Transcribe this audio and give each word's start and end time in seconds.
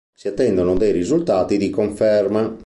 Si 0.15 0.27
attendono 0.27 0.73
dei 0.77 0.91
risultati 0.91 1.57
di 1.59 1.69
conferma. 1.69 2.57